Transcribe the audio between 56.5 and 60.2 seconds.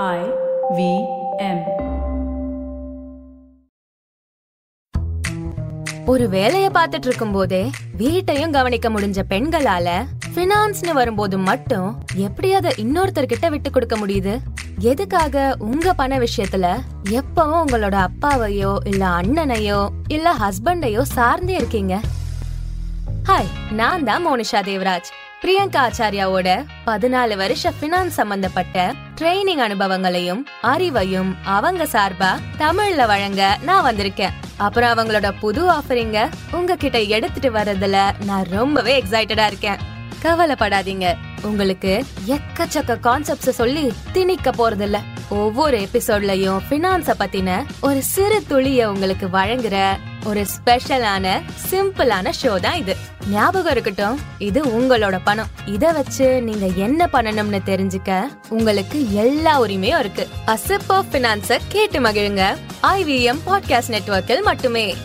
என்ன பண்ணணும்னு தெரிஞ்சுக்க உங்களுக்கு எல்லா உரிமையும்